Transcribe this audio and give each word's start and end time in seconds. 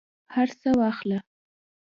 هرڅه 0.35 0.69
واخله 0.79 1.19